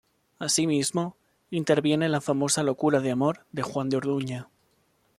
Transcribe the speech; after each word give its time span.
Así 0.39 0.65
mismo, 0.65 1.15
interviene 1.51 2.07
en 2.07 2.11
la 2.11 2.21
famosa 2.21 2.63
"Locura 2.63 3.01
de 3.01 3.11
amor", 3.11 3.45
de 3.51 3.61
Juan 3.61 3.87
de 3.89 3.97
Orduña. 3.97 4.49